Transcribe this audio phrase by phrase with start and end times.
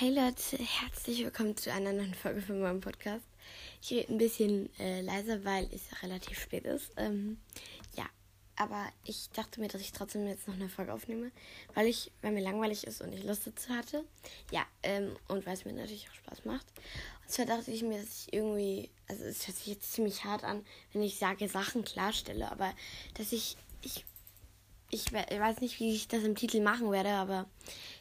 [0.00, 3.24] Hey Leute, herzlich willkommen zu einer neuen Folge von meinem Podcast.
[3.82, 6.92] Ich rede ein bisschen äh, leiser, weil es relativ spät ist.
[6.96, 7.38] Ähm,
[7.96, 8.04] ja,
[8.54, 11.32] aber ich dachte mir, dass ich trotzdem jetzt noch eine Folge aufnehme,
[11.74, 14.04] weil ich, weil mir langweilig ist und ich Lust dazu hatte.
[14.52, 16.66] Ja, ähm, und weil es mir natürlich auch Spaß macht.
[17.24, 20.44] Und zwar dachte ich mir, dass ich irgendwie, also es hört sich jetzt ziemlich hart
[20.44, 22.72] an, wenn ich sage Sachen klarstelle, aber
[23.14, 24.04] dass ich, ich,
[24.90, 27.46] ich, weiß nicht, wie ich das im Titel machen werde, aber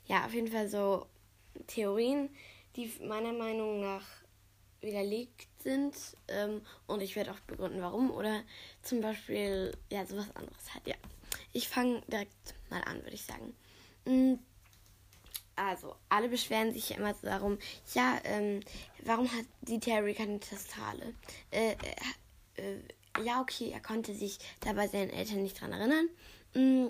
[0.05, 1.07] ja, auf jeden Fall so
[1.65, 2.29] Theorien,
[2.75, 4.05] die meiner Meinung nach
[4.81, 5.95] widerlegt sind.
[6.27, 8.11] Ähm, und ich werde auch begründen, warum.
[8.11, 8.43] Oder
[8.81, 10.87] zum Beispiel, ja, sowas anderes halt.
[10.87, 10.95] Ja.
[11.53, 13.55] Ich fange direkt mal an, würde ich sagen.
[14.05, 14.35] Mm,
[15.55, 17.57] also, alle beschweren sich immer so darum,
[17.93, 18.61] ja, ähm,
[19.03, 21.15] warum hat die Terry keine Testale?
[21.49, 26.09] Äh, äh, äh, ja, okay, er konnte sich dabei seinen Eltern nicht dran erinnern.
[26.53, 26.89] Mm,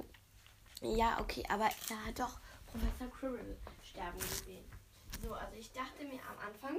[0.81, 2.39] ja, okay, aber er hat doch
[2.71, 4.65] Professor Quirrell sterben gesehen.
[5.23, 6.77] So, also ich dachte mir am Anfang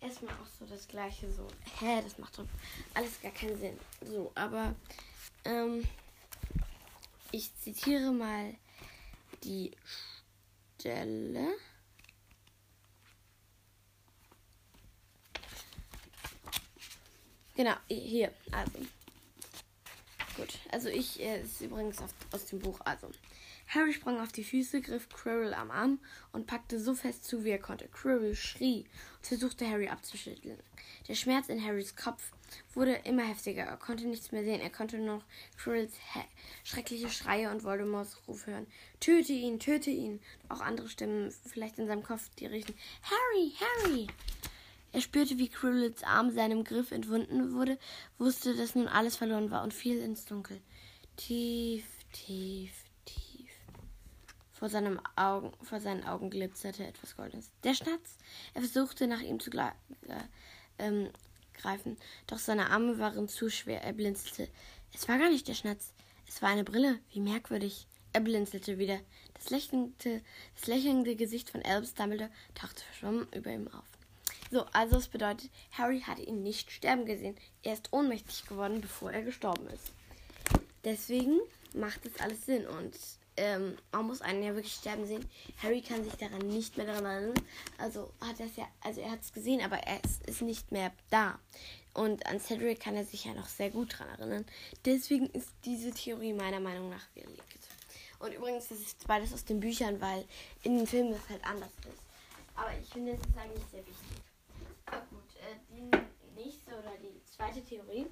[0.00, 1.48] erstmal auch so das gleiche, so,
[1.80, 2.46] hä, das macht doch
[2.94, 3.78] alles gar keinen Sinn.
[4.02, 4.74] So, aber
[5.44, 5.84] ähm,
[7.32, 8.54] ich zitiere mal
[9.42, 9.72] die
[10.78, 11.54] Stelle.
[17.54, 18.78] Genau, hier, also.
[20.36, 23.10] Gut, also ich, äh, ist übrigens auf, aus dem Buch, also.
[23.68, 25.98] Harry sprang auf die Füße, griff Quirrell am Arm
[26.32, 27.88] und packte so fest zu, wie er konnte.
[27.88, 28.84] Quirrell schrie
[29.16, 30.58] und versuchte Harry abzuschütteln.
[31.08, 32.32] Der Schmerz in Harrys Kopf
[32.74, 33.64] wurde immer heftiger.
[33.64, 34.60] Er konnte nichts mehr sehen.
[34.60, 35.24] Er konnte noch
[35.56, 35.94] Quirrells
[36.64, 38.66] schreckliche Schreie und Voldemorts Ruf hören.
[39.00, 40.20] Töte ihn, töte ihn.
[40.48, 44.06] Auch andere Stimmen, vielleicht in seinem Kopf, die riechen: Harry, Harry!
[44.96, 47.78] Er spürte, wie Quirrells Arm seinem Griff entwunden wurde,
[48.16, 50.58] wusste, dass nun alles verloren war und fiel ins Dunkel.
[51.18, 52.72] Tief, tief,
[54.54, 57.50] vor, seinem Augen, vor seinen Augen glitzerte etwas Goldenes.
[57.62, 58.16] Der Schnatz!
[58.54, 59.70] Er versuchte nach ihm zu äh,
[60.78, 61.10] ähm,
[61.52, 63.82] greifen, doch seine Arme waren zu schwer.
[63.82, 64.48] Er blinzelte.
[64.94, 65.92] Es war gar nicht der Schnatz.
[66.26, 67.00] Es war eine Brille.
[67.12, 67.86] Wie merkwürdig.
[68.14, 68.98] Er blinzelte wieder.
[69.34, 70.22] Das lächelnde,
[70.54, 73.95] das lächelnde Gesicht von Albus Dumbledore tauchte verschwommen über ihm auf.
[74.50, 77.36] So, also es bedeutet, Harry hatte ihn nicht sterben gesehen.
[77.62, 79.92] Er ist ohnmächtig geworden, bevor er gestorben ist.
[80.84, 81.40] Deswegen
[81.74, 82.96] macht es alles Sinn und
[83.36, 85.28] ähm, man muss einen ja wirklich sterben sehen.
[85.62, 87.40] Harry kann sich daran nicht mehr daran erinnern.
[87.78, 90.92] Also hat er ja, also er hat es gesehen, aber er ist, ist, nicht mehr
[91.10, 91.38] da.
[91.92, 94.46] Und an Cedric kann er sich ja noch sehr gut daran erinnern.
[94.84, 97.42] Deswegen ist diese Theorie meiner Meinung nach widerlegt.
[98.18, 100.24] Und übrigens, das ist beides aus den Büchern, weil
[100.62, 102.02] in den Filmen das halt anders ist.
[102.54, 104.22] Aber ich finde, es ist eigentlich sehr wichtig.
[105.10, 108.06] Gut, äh, die nächste oder die zweite Theorie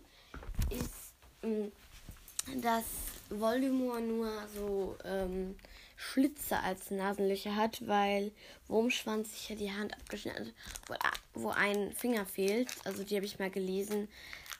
[0.70, 2.84] ist, mh, mm, dass
[3.30, 5.56] Voldemort nur so ähm,
[5.96, 8.32] Schlitze als Nasenlöcher hat, weil
[8.68, 10.46] Wurmschwanz sich ja die Hand abgeschnitten
[10.88, 12.68] hat, wo, wo ein Finger fehlt.
[12.84, 14.08] Also die habe ich mal gelesen,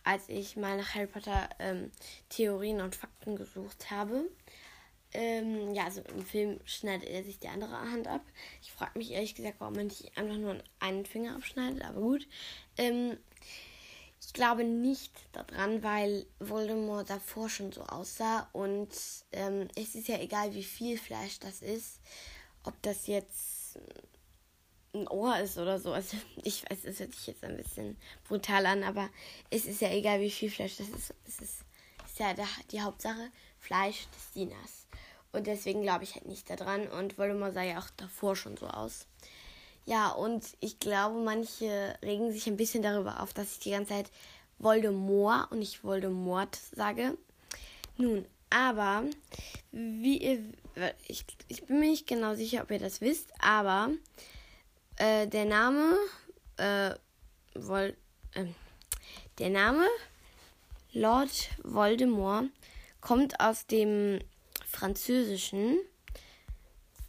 [0.05, 1.91] als ich mal nach Harry Potter ähm,
[2.29, 4.25] Theorien und Fakten gesucht habe.
[5.15, 8.23] Ähm, ja, also im Film schneidet er sich die andere Hand ab.
[8.63, 12.27] Ich frage mich ehrlich gesagt, warum man nicht einfach nur einen Finger abschneidet, aber gut.
[12.77, 13.17] Ähm,
[14.21, 18.49] ich glaube nicht daran, weil Voldemort davor schon so aussah.
[18.53, 18.91] Und
[19.33, 22.01] ähm, es ist ja egal, wie viel Fleisch das ist.
[22.65, 23.79] Ob das jetzt
[24.95, 25.93] ein Ohr ist oder so.
[25.93, 27.97] Also ich weiß, es hört sich jetzt ein bisschen
[28.27, 29.11] brutal an, aber
[29.51, 31.15] es ist ja egal, wie viel Fleisch das ist.
[31.27, 31.65] Es ist,
[32.05, 32.35] ist ja
[32.71, 34.84] die Hauptsache Fleisch des Dieners.
[35.35, 36.87] Und deswegen glaube ich halt nicht daran.
[36.87, 39.07] Und Voldemort sah ja auch davor schon so aus.
[39.85, 43.91] Ja, und ich glaube, manche regen sich ein bisschen darüber auf, dass ich die ganze
[43.91, 44.11] Zeit
[44.59, 47.19] Voldemort und nicht Voldemort sage.
[47.97, 49.05] Nun, aber
[49.73, 50.45] wie ihr,
[51.09, 53.91] ich, ich bin mir nicht genau sicher, ob ihr das wisst, aber
[54.97, 55.99] äh, der Name
[56.57, 56.95] äh,
[57.55, 57.97] Vol,
[58.35, 58.47] äh,
[59.39, 59.87] der Name
[60.93, 62.47] Lord Voldemort
[63.01, 64.21] kommt aus dem
[64.75, 65.79] Französischen.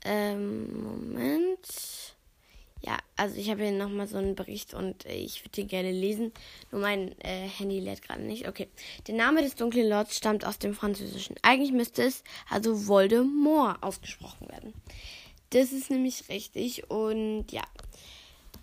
[0.04, 2.16] Ähm, Moment.
[2.82, 5.92] Ja, also ich habe hier nochmal so einen Bericht und äh, ich würde den gerne
[5.92, 6.32] lesen.
[6.72, 8.48] Nur mein äh, Handy lädt gerade nicht.
[8.48, 8.68] Okay.
[9.08, 11.36] Der Name des dunklen Lords stammt aus dem Französischen.
[11.42, 14.74] Eigentlich müsste es also Voldemort ausgesprochen werden.
[15.50, 17.64] Das ist nämlich richtig und ja.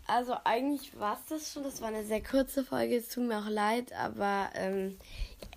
[0.06, 1.64] Also eigentlich war es das schon.
[1.64, 2.96] Das war eine sehr kurze Folge.
[2.96, 4.98] Es tut mir auch leid, aber ähm,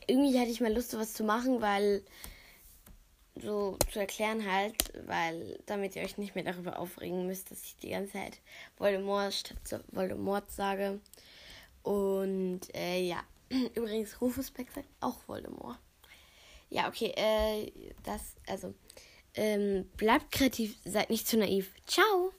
[0.07, 2.03] irgendwie hatte ich mal Lust, sowas zu machen, weil
[3.35, 4.75] so zu erklären halt,
[5.07, 8.39] weil damit ihr euch nicht mehr darüber aufregen müsst, dass ich die ganze Zeit
[8.77, 10.99] Voldemort statt Voldemort sage.
[11.83, 13.23] Und äh, ja,
[13.75, 15.77] übrigens Rufus Beck sagt auch Voldemort.
[16.69, 17.71] Ja, okay, äh,
[18.03, 18.73] das, also,
[19.35, 21.73] ähm, bleibt kreativ, seid nicht zu naiv.
[21.85, 22.31] Ciao!